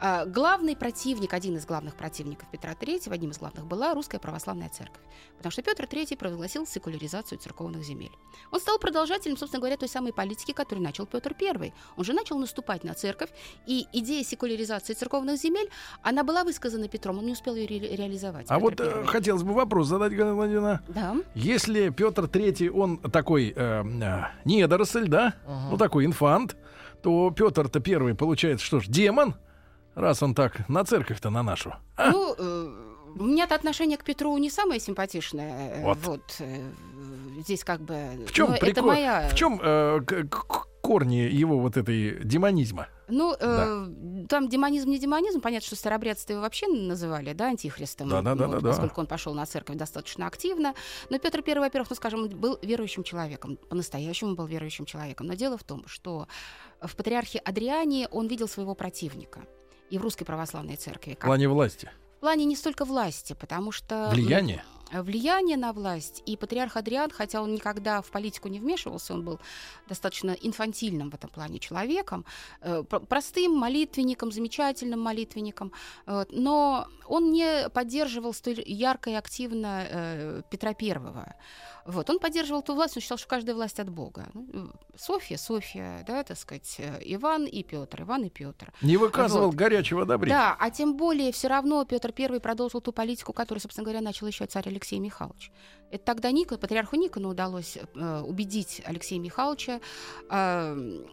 [0.00, 4.68] А, Главный противник, один из главных противников Петра III, одним из главных была Русская Православная
[4.70, 5.02] Церковь.
[5.36, 8.10] Потому что Петр III провозгласил секуляризацию церковных земель.
[8.50, 11.72] Он стал продолжателем, собственно говоря, той самой политики, которую начал Петр I.
[11.96, 13.30] Он же начал наступать на церковь,
[13.66, 15.68] и идея секуляризации церковных земель,
[16.02, 18.46] она была высказана Петром, он не успел ее ре- реализовать.
[18.48, 19.06] А Петр вот э, I.
[19.06, 20.82] хотелось бы вопрос задать, Галина Владимировна.
[20.88, 21.16] Да.
[21.34, 25.34] Если Петр Третий, он такой э, э, недоросль, да,
[25.70, 26.56] ну такой инфант,
[27.02, 29.34] то Петр-то первый получается, что ж, демон,
[29.94, 31.74] раз он так на церковь-то на нашу.
[31.96, 32.10] А?
[32.10, 35.76] Ну, э, у меня-то отношение к Петру не самое симпатичное.
[35.76, 35.98] э, Вот.
[36.04, 36.36] Вот.
[36.40, 36.70] э,
[37.40, 38.24] здесь как бы...
[38.26, 39.28] В чем но это моя...
[39.28, 40.00] В чем э,
[40.80, 42.88] корни его вот этой демонизма?
[43.08, 43.86] Ну, э,
[44.28, 48.68] там демонизм не демонизм, понятно, что старобрядство его вообще называли, да, антихристом, Да-да-да-да-да.
[48.68, 50.74] поскольку он пошел на церковь достаточно активно.
[51.10, 55.26] Но Петр I, во-первых, ну, скажем, был верующим человеком, по-настоящему был верующим человеком.
[55.26, 56.28] Но дело в том, что
[56.82, 59.40] в патриархе Адриане он видел своего противника
[59.90, 61.12] и в русской православной церкви.
[61.12, 61.90] В Как плане власти.
[62.18, 64.10] в плане не столько власти, потому что...
[64.12, 64.64] Влияние?
[64.92, 66.22] влияние на власть.
[66.26, 69.40] И патриарх Адриан, хотя он никогда в политику не вмешивался, он был
[69.88, 72.24] достаточно инфантильным в этом плане человеком,
[72.60, 75.72] э, простым молитвенником, замечательным молитвенником,
[76.06, 81.34] но он не поддерживал столь ярко и активно э, Петра Первого.
[81.84, 82.10] Вот.
[82.10, 84.28] Он поддерживал ту власть, он считал, что каждая власть от Бога.
[84.34, 88.72] Ну, Софья, Софья, да, так сказать, э, Иван и Петр, Иван и Петр.
[88.82, 89.54] Не выказывал вот.
[89.54, 90.36] горячего одобрения.
[90.36, 94.26] Да, а тем более все равно Петр I продолжил ту политику, которую, собственно говоря, начал
[94.26, 95.50] еще царь Алексей Михайлович.
[95.90, 99.80] Это тогда Ника, патриарху Никону удалось э, убедить Алексея Михайловича
[100.30, 101.04] э,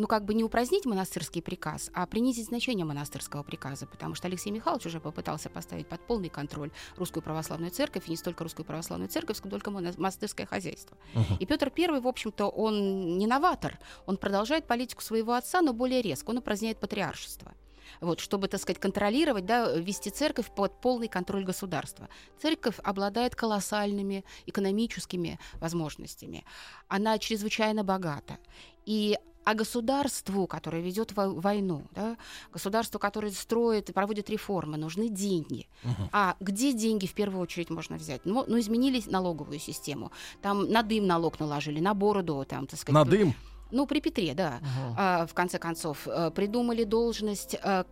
[0.00, 4.50] ну, как бы не упразднить монастырский приказ, а принизить значение монастырского приказа, потому что Алексей
[4.50, 9.10] Михайлович уже попытался поставить под полный контроль русскую православную церковь, и не столько русскую православную
[9.10, 10.96] церковь, сколько монастырское хозяйство.
[11.14, 11.36] Uh-huh.
[11.38, 16.00] И Петр I, в общем-то, он не новатор, он продолжает политику своего отца, но более
[16.00, 17.52] резко, он упраздняет патриаршество
[18.00, 22.08] вот, чтобы, так сказать, контролировать, да, вести церковь под полный контроль государства.
[22.40, 26.44] Церковь обладает колоссальными экономическими возможностями.
[26.88, 28.38] Она чрезвычайно богата.
[28.86, 29.18] И
[29.50, 32.16] а государству, которое ведет войну, да,
[32.52, 35.66] государству, которое строит и проводит реформы, нужны деньги.
[35.82, 36.10] Угу.
[36.12, 38.20] А где деньги в первую очередь можно взять?
[38.24, 40.12] Ну, ну изменили налоговую систему.
[40.40, 42.94] Там на дым налог наложили, на бороду, там, так сказать.
[42.94, 43.34] На дым?
[43.70, 44.60] Ну, при Петре, да.
[44.60, 44.94] Угу.
[44.96, 47.84] А, в конце концов, э, придумали должность а,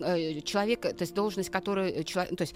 [0.42, 2.54] человека, то есть должность, которую человек, то есть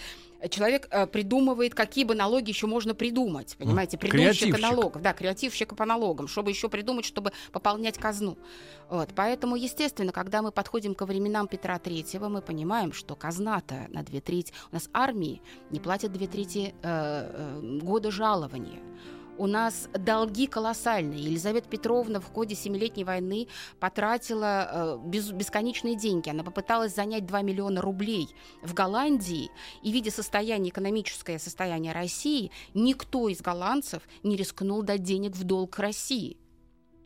[0.50, 5.84] человек а, придумывает, какие бы налоги еще можно придумать, понимаете, придумщика налогов, да, креативщика по
[5.84, 8.36] налогам, чтобы еще придумать, чтобы пополнять казну.
[8.88, 14.02] Вот, поэтому, естественно, когда мы подходим ко временам Петра Третьего, мы понимаем, что казна-то на
[14.02, 18.80] две трети, у нас армии не платят две трети э, э, года жалования
[19.38, 21.20] у нас долги колоссальные.
[21.20, 23.48] Елизавета Петровна в ходе Семилетней войны
[23.80, 26.28] потратила э, без, бесконечные деньги.
[26.28, 28.28] Она попыталась занять 2 миллиона рублей
[28.62, 29.50] в Голландии,
[29.82, 35.78] и, видя состояние, экономическое состояние России, никто из голландцев не рискнул дать денег в долг
[35.78, 36.36] России.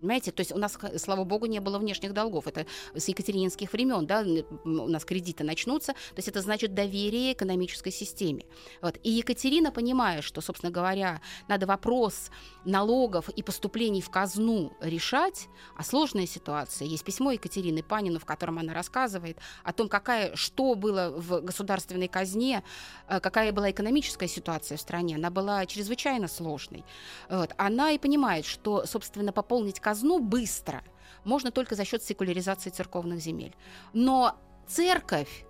[0.00, 2.46] Понимаете, то есть у нас, слава богу, не было внешних долгов.
[2.46, 4.24] Это с екатерининских времен, да,
[4.64, 5.92] у нас кредиты начнутся.
[5.92, 8.44] То есть это значит доверие экономической системе.
[8.82, 8.98] Вот.
[9.02, 12.30] И Екатерина, понимая, что, собственно говоря, надо вопрос
[12.64, 16.86] налогов и поступлений в казну решать, а сложная ситуация.
[16.86, 22.08] Есть письмо Екатерины Панину, в котором она рассказывает о том, какая, что было в государственной
[22.08, 22.62] казне,
[23.08, 25.16] э, какая была экономическая ситуация в стране.
[25.16, 26.84] Она была чрезвычайно сложной.
[27.30, 27.54] Вот.
[27.56, 30.82] Она и понимает, что, собственно, пополнить казну быстро
[31.22, 33.54] можно только за счет секуляризации церковных земель.
[33.92, 34.34] Но
[34.66, 35.44] церковь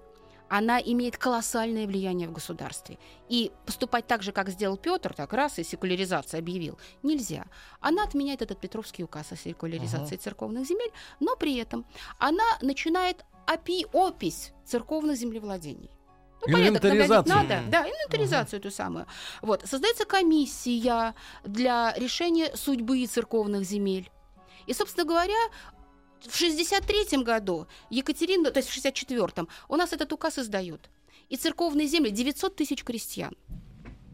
[0.51, 2.99] она имеет колоссальное влияние в государстве.
[3.31, 7.47] И поступать так же, как сделал Петр, так раз и секуляризация объявил, нельзя.
[7.81, 10.23] Она отменяет этот Петровский указ о секуляризации uh-huh.
[10.23, 11.87] церковных земель, но при этом
[12.19, 15.91] она начинает опи опись церковных землевладений.
[16.47, 17.63] Ну, порядок наводить надо.
[17.69, 18.67] Да, инвентаризацию uh-huh.
[18.67, 19.07] эту самую.
[19.41, 19.63] Вот.
[19.65, 21.15] Создается комиссия
[21.45, 24.11] для решения судьбы церковных земель.
[24.67, 25.35] И, собственно говоря,
[26.21, 30.91] в 63 году Екатерина, то есть в 64-м, у нас этот указ издают.
[31.29, 33.35] И церковные земли, 900 тысяч крестьян,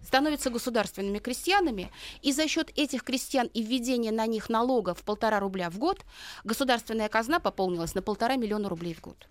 [0.04, 1.90] становятся государственными крестьянами,
[2.22, 6.04] и за счет этих крестьян и введения на них налогов в полтора рубля в год
[6.44, 9.28] государственная казна пополнилась на полтора миллиона рублей в год.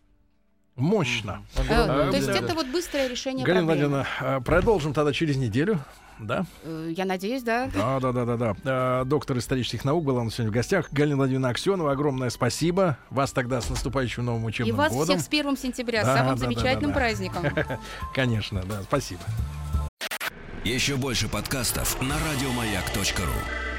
[0.75, 1.45] Мощно.
[1.57, 5.83] Э, то есть это вот быстрое решение Галина Владимировна, э, продолжим тогда через неделю
[6.27, 6.45] да?
[6.63, 7.69] Э, я надеюсь, да.
[7.73, 8.55] Да, да, да, да, да.
[8.65, 10.91] А, доктор исторических наук была у нас сегодня в гостях.
[10.91, 12.97] Галина Владимировна Аксенова, огромное спасибо.
[13.09, 14.93] Вас тогда с наступающим новым учебным годом.
[14.93, 17.43] И вас всех с 1 сентября, да, с самым да, замечательным да, да, праздником.
[18.13, 19.21] Конечно, да, спасибо.
[20.63, 23.70] Еще больше подкастов на радиомаяк.ру